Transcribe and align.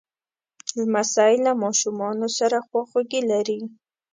لمسی 0.77 1.33
له 1.45 1.51
ماشومانو 1.63 2.27
سره 2.37 2.57
خواخوږي 2.67 3.21
لري. 3.31 3.59